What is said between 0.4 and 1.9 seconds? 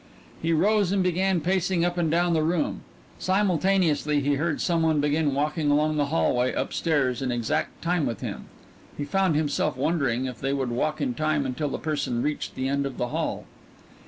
He rose and began pacing